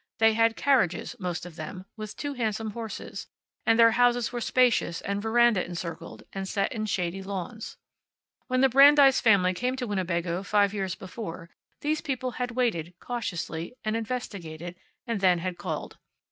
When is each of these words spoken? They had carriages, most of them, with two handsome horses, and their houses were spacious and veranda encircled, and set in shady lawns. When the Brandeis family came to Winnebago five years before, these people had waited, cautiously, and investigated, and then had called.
They 0.17 0.33
had 0.33 0.55
carriages, 0.55 1.15
most 1.19 1.45
of 1.45 1.57
them, 1.57 1.85
with 1.95 2.15
two 2.17 2.33
handsome 2.33 2.71
horses, 2.71 3.27
and 3.67 3.77
their 3.77 3.91
houses 3.91 4.31
were 4.31 4.41
spacious 4.41 4.99
and 5.01 5.21
veranda 5.21 5.63
encircled, 5.63 6.23
and 6.33 6.49
set 6.49 6.71
in 6.71 6.87
shady 6.87 7.21
lawns. 7.21 7.77
When 8.47 8.61
the 8.61 8.69
Brandeis 8.69 9.21
family 9.21 9.53
came 9.53 9.75
to 9.75 9.85
Winnebago 9.85 10.41
five 10.41 10.73
years 10.73 10.95
before, 10.95 11.51
these 11.81 12.01
people 12.01 12.31
had 12.31 12.49
waited, 12.49 12.95
cautiously, 12.99 13.75
and 13.85 13.95
investigated, 13.95 14.75
and 15.05 15.21
then 15.21 15.37
had 15.37 15.59
called. 15.59 15.99